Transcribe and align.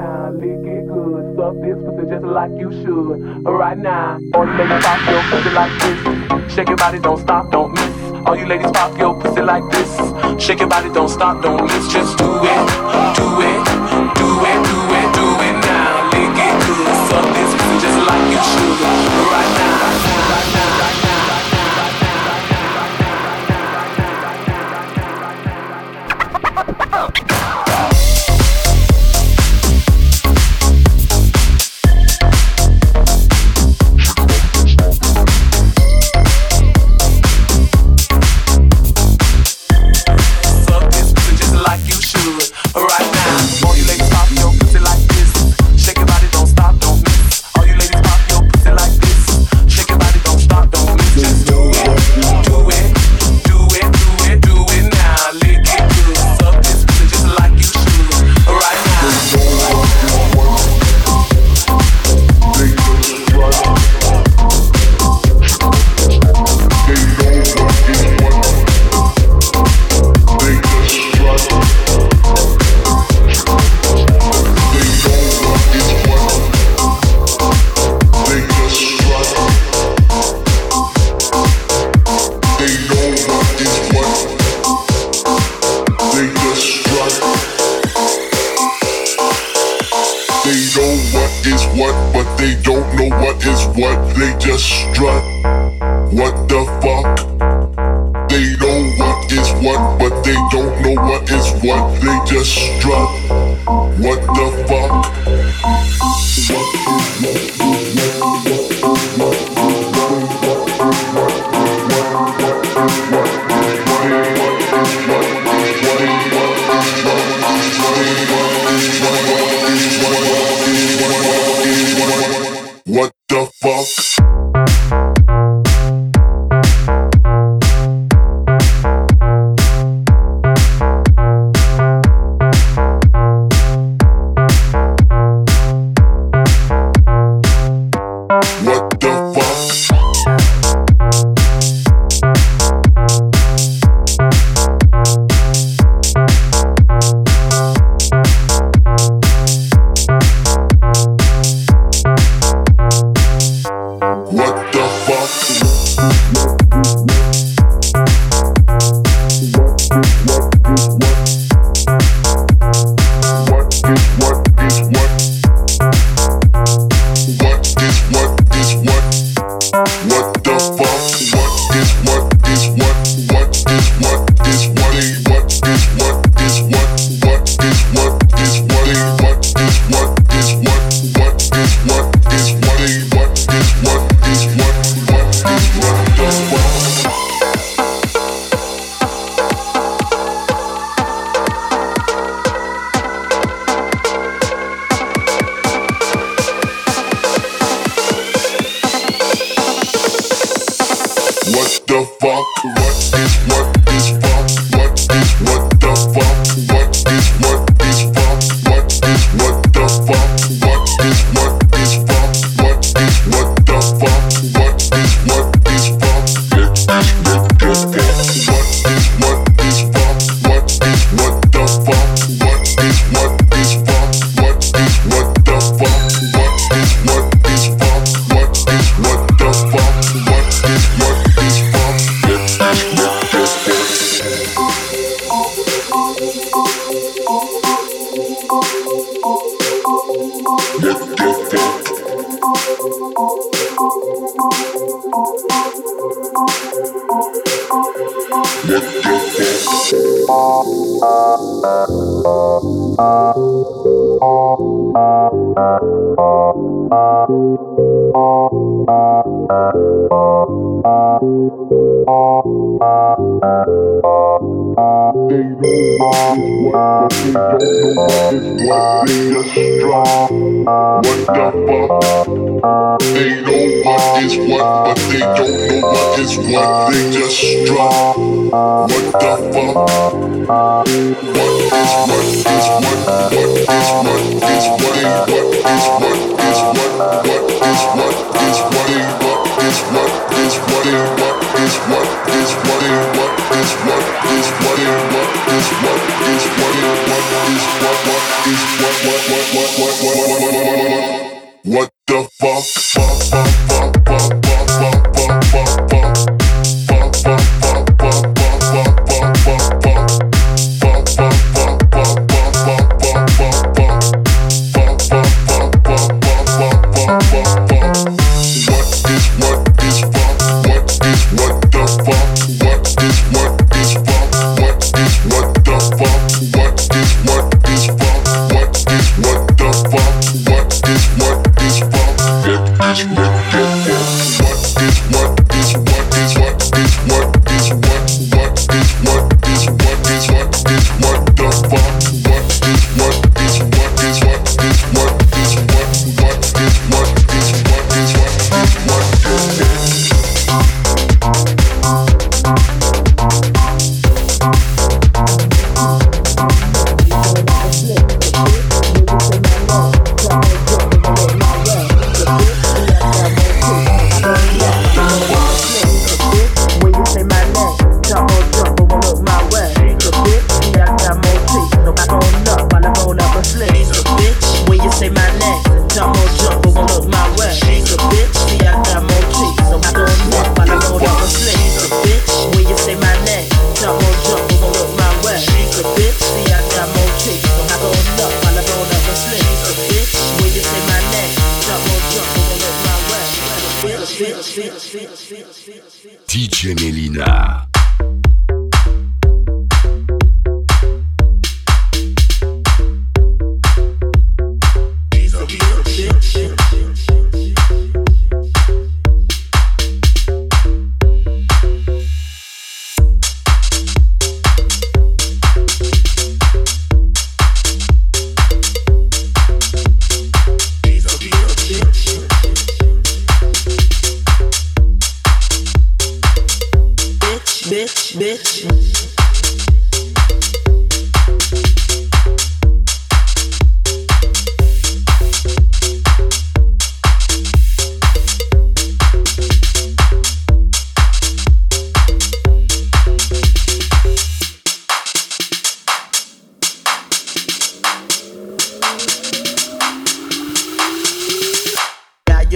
now, 0.00 0.30
lick 0.30 0.64
it 0.66 0.86
good. 0.88 1.36
Suck 1.36 1.54
this 1.62 1.78
pussy 1.84 2.04
just 2.10 2.24
like 2.24 2.52
you 2.52 2.70
should. 2.82 3.44
Right 3.44 3.78
now, 3.78 4.18
all 4.34 4.46
you 4.46 4.54
ladies 4.58 4.84
pop 4.84 5.00
your 5.10 5.22
pussy 5.30 5.50
like 5.50 5.74
this. 5.82 6.54
Shake 6.54 6.68
your 6.68 6.76
body, 6.76 6.98
don't 6.98 7.18
stop, 7.18 7.50
don't 7.50 7.72
miss. 7.72 8.26
All 8.26 8.36
you 8.36 8.46
ladies 8.46 8.70
pop 8.72 8.98
your 8.98 9.14
pussy 9.20 9.42
like 9.42 9.64
this. 9.70 9.90
Shake 10.42 10.60
your 10.60 10.68
body, 10.68 10.90
don't 10.92 11.08
stop, 11.08 11.42
don't 11.42 11.64
miss. 11.64 11.92
Just 11.92 12.18
do 12.18 12.24
it, 12.24 12.66
do 13.16 13.26
it, 13.48 13.60
do 14.18 14.28
it, 14.50 14.60
do 14.66 14.84
it. 14.84 14.89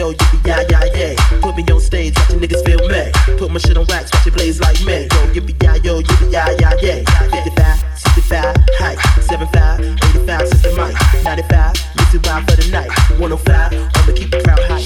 yo, 0.04 0.10
you 0.10 0.38
be 0.38 0.48
yeah, 0.48 0.62
yeah, 0.68 0.84
yeah. 0.94 1.40
Put 1.40 1.56
me 1.56 1.64
on 1.72 1.80
stage, 1.80 2.14
watch 2.16 2.28
the 2.28 2.36
niggas 2.36 2.64
feel 2.64 2.82
me. 2.88 3.38
Put 3.38 3.50
my 3.50 3.58
shit 3.58 3.76
on 3.76 3.86
wax, 3.86 4.12
watch 4.12 4.26
it 4.26 4.34
blaze 4.34 4.60
like 4.60 4.80
me. 4.84 5.08
Yo, 5.08 5.32
you 5.32 5.40
be 5.40 5.54
yeah, 5.62 5.76
yo, 5.76 5.98
you 5.98 6.16
be 6.20 6.26
yeah, 6.30 6.50
yeah, 6.60 6.74
yeah. 6.82 7.00
55, 7.30 7.80
65, 7.96 8.56
high, 8.80 8.96
75, 9.20 9.80
85, 9.80 10.50
the 10.62 10.70
mic. 10.76 11.24
95, 11.24 11.72
missing 11.96 12.20
wild 12.24 12.44
for 12.50 12.56
the 12.56 12.68
night. 12.70 12.90
105, 13.18 13.72
I'ma 13.72 14.12
keep 14.14 14.30
the 14.30 14.42
crowd 14.42 14.60
high. 14.68 14.84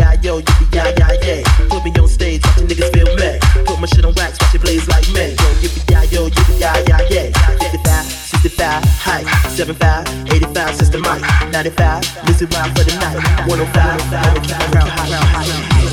Yeah, 0.00 0.20
yo, 0.22 0.38
you 0.38 0.54
be 0.60 0.66
yeah, 0.76 0.92
yeah, 0.98 1.12
yeah. 1.24 1.42
Put 1.68 1.84
me 1.84 1.90
on 1.96 2.08
stage, 2.08 2.42
watch 2.44 2.56
the 2.56 2.66
niggas 2.68 2.92
feel 2.92 3.10
me. 3.16 3.38
Put 3.64 3.80
my 3.80 3.86
shit 3.86 4.04
on 4.04 4.14
wax, 4.14 4.38
watch 4.40 4.54
it 4.54 4.60
blaze 4.60 4.86
like 4.88 5.08
me. 5.12 5.36
Yo, 5.40 5.48
you 5.62 5.68
be 5.68 5.80
yeah, 5.88 6.04
yo, 6.04 6.26
you 6.26 6.44
be 6.44 6.54
yeah, 6.60 6.76
yeah, 6.86 7.00
yeah. 7.08 7.56
55, 7.58 8.29
65, 8.40 8.84
high, 8.84 9.48
75, 9.50 10.08
85, 10.32 10.74
sister 10.74 10.98
Mike, 10.98 11.20
mic, 11.20 11.52
95, 11.52 12.24
listen 12.26 12.48
round 12.48 12.72
for 12.74 12.84
the 12.84 12.96
night, 12.96 13.16
105, 13.46 13.76
I 13.76 14.32
don't 14.32 14.42
keep 14.42 14.74
around 14.74 14.88
high, 14.88 15.10
round 15.10 15.28
high. 15.28 15.90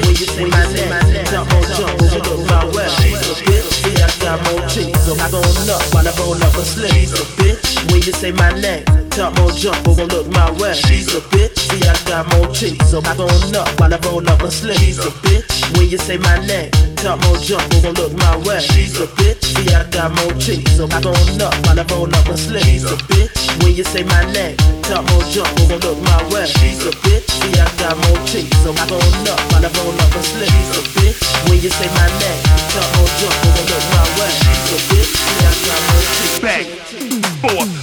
When 0.00 0.10
you 0.10 0.14
say 0.14 0.48
my 0.48 0.70
name, 0.70 1.24
jump 1.26 1.52
on 1.52 1.62
jump, 1.64 1.98
but 1.98 2.12
we 2.14 2.20
go 2.20 2.44
far 2.44 2.66
west. 2.72 3.73
I'm 4.26 4.40
cheese. 4.68 4.96
I'm 5.08 5.30
going 5.30 5.68
up 5.68 5.82
while 5.92 6.08
I 6.08 6.12
roll 6.18 6.40
up 6.40 6.54
a 6.56 6.64
slip. 6.64 6.90
She's 6.92 7.12
a 7.12 7.22
bitch. 7.36 7.92
When 7.92 8.00
you 8.00 8.12
say 8.12 8.32
my 8.32 8.52
name, 8.58 8.84
top 9.10 9.36
more 9.38 9.50
jump, 9.52 9.84
but 9.84 9.98
won't 9.98 10.12
look 10.12 10.26
my 10.28 10.50
way. 10.52 10.72
She's 10.74 11.12
a 11.14 11.20
bitch. 11.32 11.58
See, 11.58 11.84
I 11.86 11.94
got 12.08 12.24
more 12.32 12.48
cheese. 12.54 12.94
I'm 12.94 13.04
going 13.16 13.56
up 13.56 13.68
while 13.78 13.92
I 13.92 13.98
roll 14.08 14.26
up 14.28 14.40
a 14.42 14.50
slip. 14.50 14.78
She's 14.78 14.98
a 14.98 15.10
bitch. 15.24 15.76
When 15.76 15.90
you 15.90 15.98
say 15.98 16.16
my 16.16 16.38
name, 16.46 16.70
top 16.96 17.20
more 17.24 17.36
jump, 17.36 17.68
but 17.70 17.84
won't 17.84 17.98
look 17.98 18.12
my 18.14 18.36
way. 18.48 18.60
She's 18.60 18.98
a 18.98 19.06
bitch. 19.06 19.44
See, 19.44 19.74
I 19.74 19.84
got 19.90 20.10
more 20.16 20.32
cheese. 20.40 20.80
I'm 20.80 20.88
going 20.88 21.42
up 21.42 21.54
while 21.66 21.80
I 21.80 21.84
roll 21.90 22.14
up 22.14 22.28
a 22.28 22.36
slip. 22.38 22.62
She's 22.62 22.84
a 22.84 22.96
bitch. 22.96 23.33
When 23.62 23.74
you 23.74 23.84
say 23.84 24.02
my 24.04 24.24
leg, 24.32 24.56
top 24.82 25.04
more 25.10 25.22
jump, 25.30 25.48
won't 25.58 25.84
look 25.84 25.98
my 26.02 26.20
way. 26.32 26.46
She's 26.46 26.84
a 26.86 26.90
bitch, 27.04 27.26
see 27.28 27.54
I 27.60 27.66
got 27.78 27.94
more 28.08 28.20
teeth. 28.26 28.50
so 28.62 28.70
I 28.72 28.84
roll 28.90 29.00
up, 29.30 29.40
I 29.52 29.68
roll 29.78 29.94
up 29.94 30.14
and 30.14 30.24
slip. 30.24 30.48
She's 30.48 30.70
a 30.74 30.82
bitch. 30.96 31.18
When 31.48 31.60
you 31.60 31.70
say 31.70 31.88
my 31.94 32.08
leg, 32.20 32.38
top 32.72 32.88
more 32.96 33.10
jump, 33.20 33.36
won't 33.44 33.64
look 33.70 33.84
my 33.94 34.04
way. 34.18 34.30
She's 34.42 34.64
a 34.72 34.78
bitch, 34.90 35.10
see 35.12 35.38
I 35.42 35.52
got 35.66 35.80
more 35.88 36.04
teeth. 36.16 36.42
Back, 36.42 36.64
forth. 37.42 37.73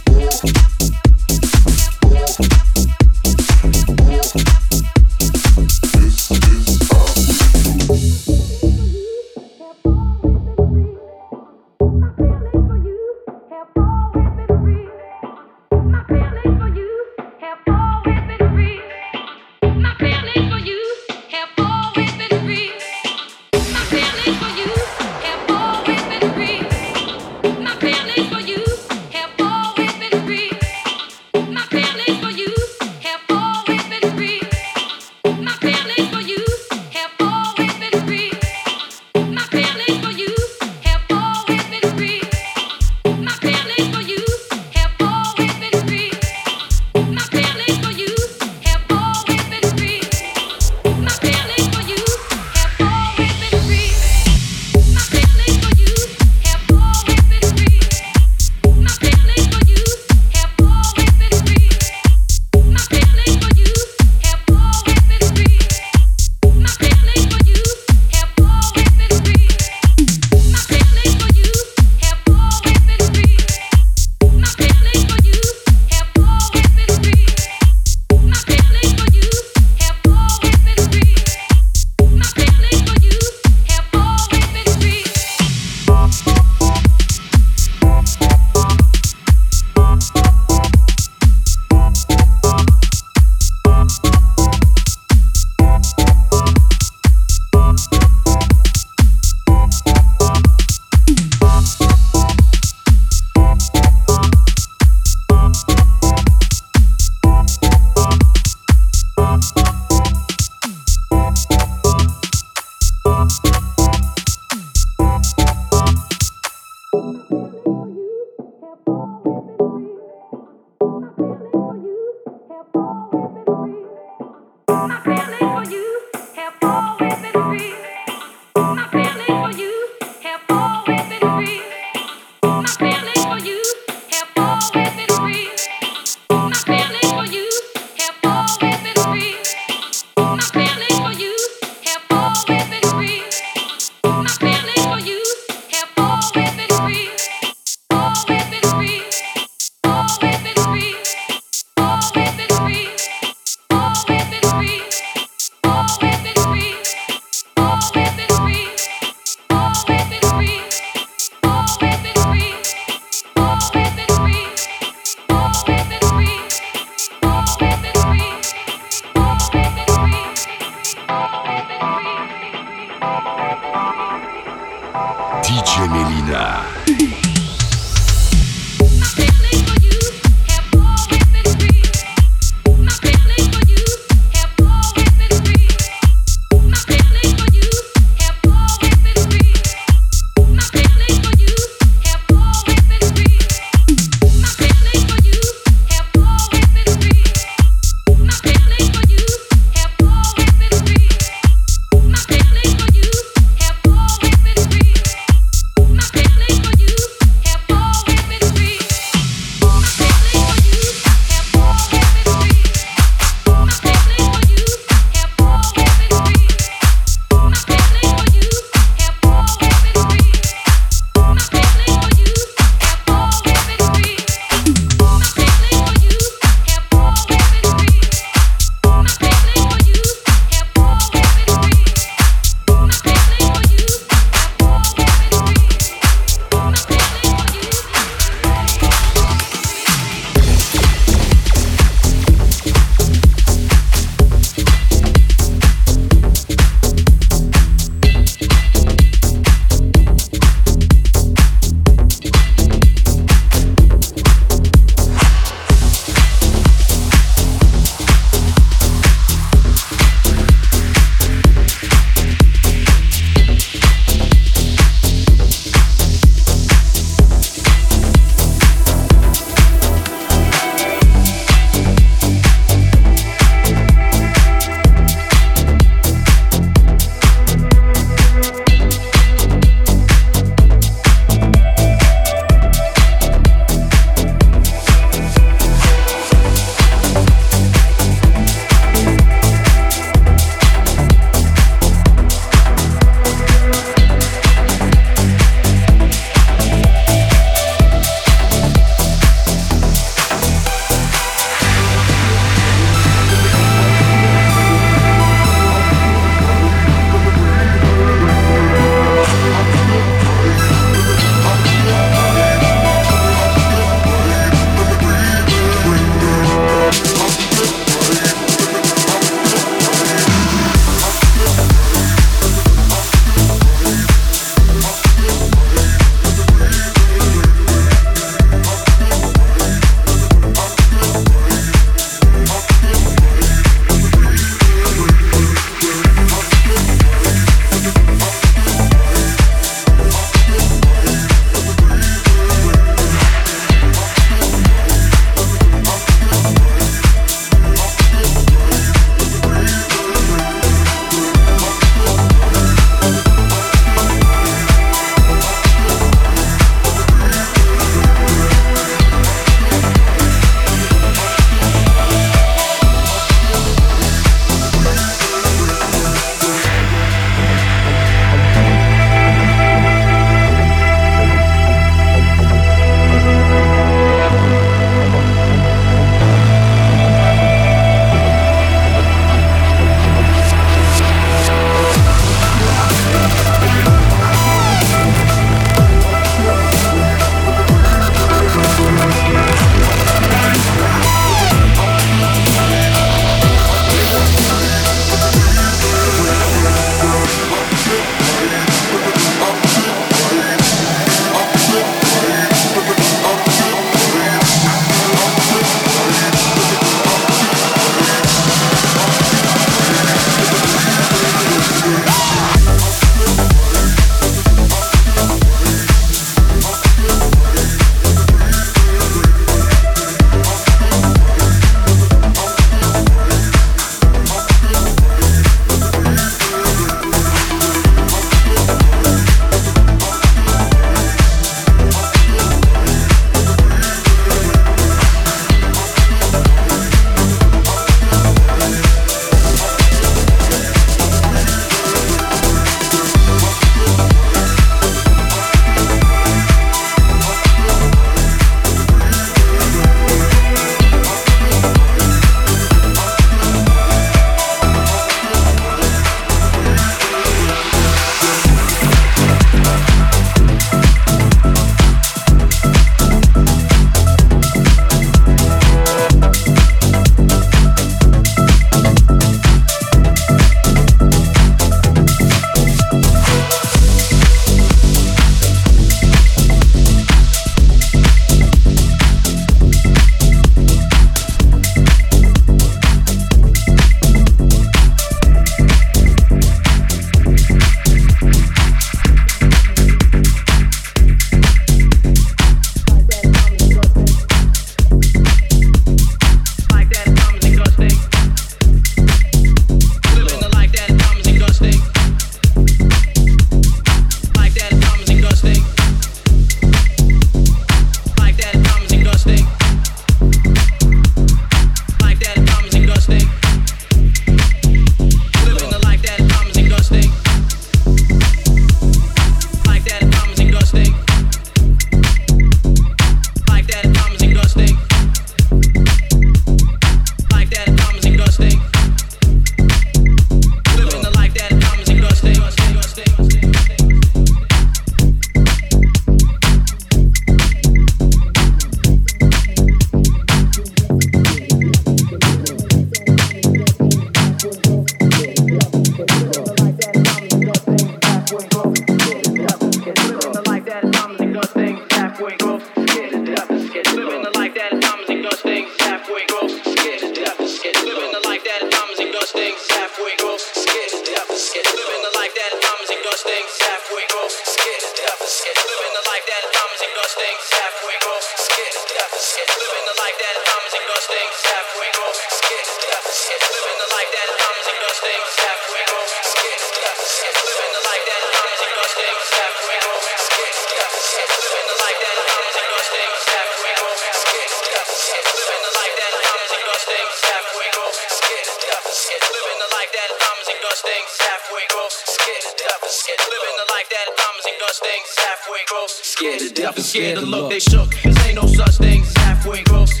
such 594.71 594.87
thing 594.87 595.01
as 595.09 595.23
halfway 595.23 595.59
gross. 595.67 595.91
Scared 596.03 596.39
to 596.39 596.49
death 596.53 596.75
and 596.75 596.85
scared 596.85 597.19
to 597.19 597.25
look, 597.25 597.49
they 597.49 597.59
shook. 597.59 597.91
Cause 597.91 598.27
ain't 598.27 598.35
no 598.35 598.47
such 598.47 598.77
thing 598.77 599.01
as 599.01 599.13
halfway 599.17 599.63
gross. 599.63 600.00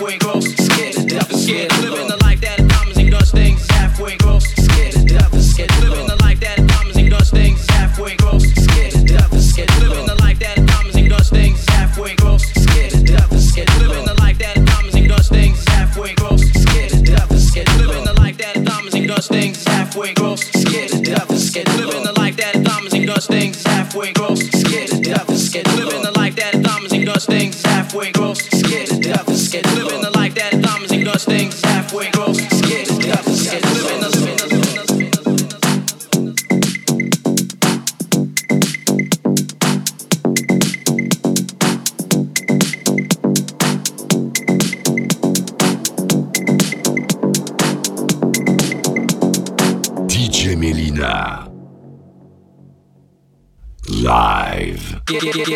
fuego. 0.00 0.39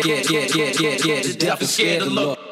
scared, 0.01 0.25
scared, 0.25 0.49
scared, 0.49 0.75
scared, 0.75 0.75
scared, 0.75 0.99
scared 0.99 1.23
to 1.23 1.37
death 1.37 1.59
and 1.61 1.69
scared 1.69 2.03
to 2.03 2.09
look. 2.09 2.44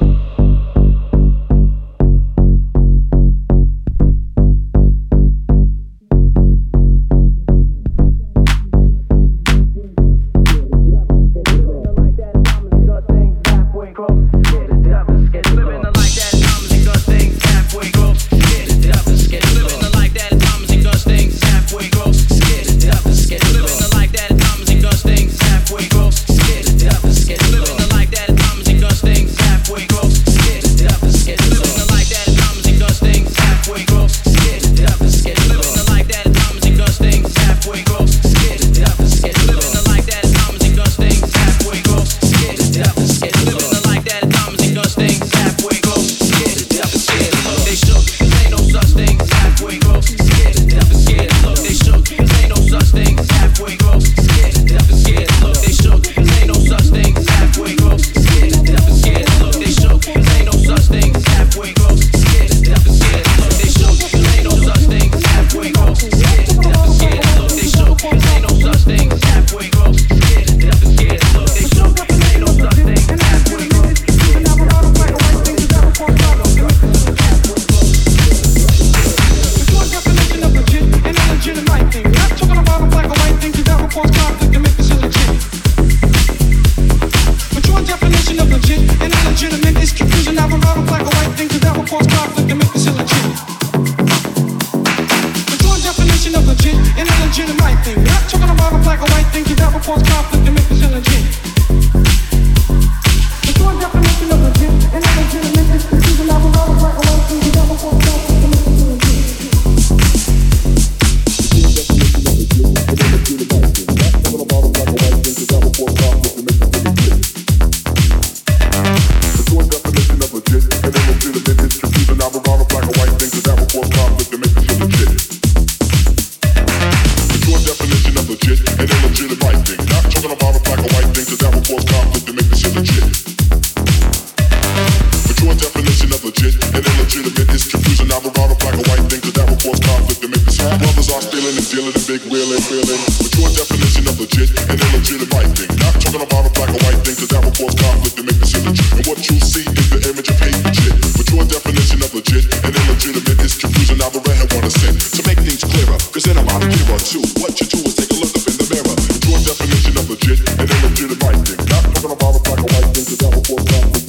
legit 136.34 136.58
and 136.74 136.82
illegitimate 136.82 137.50
is 137.54 137.64
confusing. 137.70 138.10
I 138.10 138.18
will 138.18 138.34
brought 138.34 138.50
up 138.50 138.58
black 138.58 138.74
and 138.74 138.86
white 138.90 139.06
things 139.06 139.30
that 139.30 139.46
will 139.46 139.60
cause 139.62 139.78
conflict 139.78 140.20
and 140.26 140.30
make 140.34 140.42
this 140.42 140.58
happen. 140.58 140.82
Brothers 140.82 141.08
are 141.14 141.22
stealing 141.22 141.54
and 141.54 141.68
dealing 141.70 141.94
and 141.94 142.06
big 142.10 142.22
wheeling, 142.26 142.62
feeling. 142.66 143.02
But 143.22 143.30
your 143.38 143.50
definition 143.54 144.04
of 144.10 144.18
legit 144.18 144.50
and 144.66 144.78
illegitimate 144.78 145.50
thing. 145.54 145.70
Not 145.78 145.94
talking 146.02 146.24
about 146.26 146.42
a 146.42 146.50
black 146.50 146.70
and 146.74 146.82
white 146.82 147.00
thing 147.06 147.16
that 147.22 147.38
will 147.38 147.54
cause 147.54 147.76
conflict 147.78 148.16
and 148.18 148.26
make 148.26 148.38
this 148.42 148.52
illegit. 148.58 148.90
And 148.98 149.04
what 149.06 149.18
you 149.22 149.36
see 149.38 149.62
is 149.62 149.86
the 149.94 150.00
image 150.10 150.28
of 150.28 150.38
hate 150.42 150.58
legit. 150.66 150.94
But 151.14 151.26
your 151.30 151.44
definition 151.46 151.98
of 152.02 152.10
legit 152.10 152.44
and 152.50 152.72
illegitimate 152.74 153.38
is 153.38 153.54
confusing. 153.54 153.98
I 154.02 154.08
will 154.10 154.24
red 154.26 154.42
want 154.50 154.66
to 154.66 154.72
sin. 154.74 154.94
To 154.98 155.20
make 155.30 155.38
things 155.38 155.62
clearer, 155.62 155.98
cause 156.10 156.24
then 156.26 156.34
I'm 156.34 156.48
out 156.50 156.66
of 156.66 156.70
here 156.74 156.98
too. 156.98 157.22
What 157.38 157.54
you 157.62 157.66
do 157.70 157.78
is 157.86 157.94
take 157.94 158.10
a 158.10 158.18
look 158.18 158.34
up 158.34 158.42
in 158.42 158.54
the 158.58 158.66
mirror. 158.74 158.96
Your 159.22 159.38
definition 159.38 159.94
of 160.02 160.10
legit 160.10 160.42
and 160.58 160.66
illegitimate 160.66 161.38
thing. 161.46 161.60
Not 161.70 161.82
talking 161.94 162.10
about 162.10 162.34
a 162.34 162.40
black 162.42 162.58
and 162.58 162.70
white 162.74 162.90
thing 162.90 163.06
that 163.22 163.30
will 163.30 163.44
cause 163.46 163.66
conflict. 163.70 164.03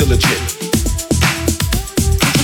to 0.00 0.06
legit. 0.08 0.40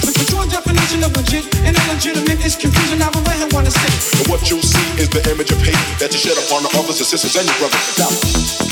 But 0.05 0.31
your 0.31 0.47
definition 0.47 1.05
of 1.05 1.17
legit 1.17 1.45
and 1.65 1.77
illegitimate 1.77 2.45
is 2.45 2.55
confusion. 2.57 3.01
I 3.01 3.09
would 3.09 3.27
let 3.27 3.39
him 3.39 3.49
wanna 3.53 3.71
sit. 3.71 4.21
And 4.21 4.29
what 4.29 4.51
you 4.51 4.61
see 4.61 4.87
is 5.01 5.09
the 5.09 5.23
image 5.31 5.51
of 5.53 5.61
hate 5.63 5.99
that 5.99 6.13
you 6.13 6.19
shed 6.19 6.37
upon 6.37 6.63
the 6.65 6.71
others, 6.79 6.99
the 6.99 7.05
sisters, 7.05 7.37
and 7.37 7.47
your 7.47 7.57
brothers. 7.59 7.99
Now. 7.99 8.66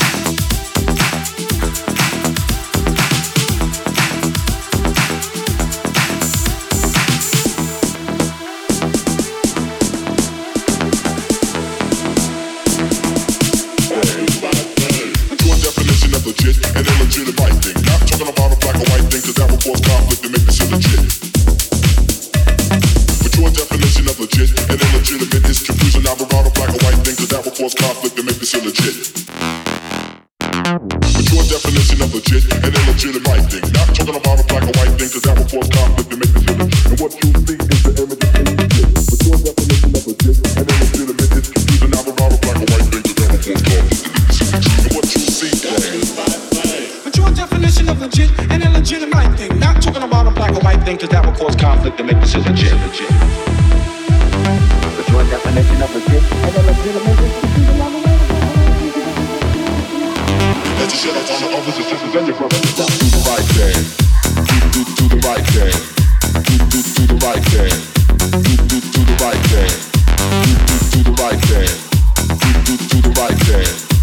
do 72.95 73.01
the 73.01 73.09
right 73.19 73.37
thing. 73.37 73.94